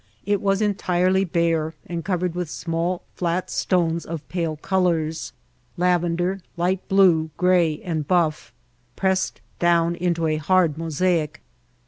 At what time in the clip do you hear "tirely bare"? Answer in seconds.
0.73-1.75